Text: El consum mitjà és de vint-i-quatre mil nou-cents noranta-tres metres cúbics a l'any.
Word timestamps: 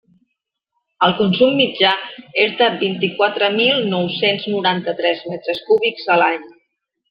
El 1.07 1.11
consum 1.19 1.51
mitjà 1.59 1.91
és 2.45 2.57
de 2.63 2.71
vint-i-quatre 2.85 3.53
mil 3.61 3.87
nou-cents 3.95 4.51
noranta-tres 4.57 5.25
metres 5.33 5.65
cúbics 5.71 6.13
a 6.17 6.21
l'any. 6.25 6.53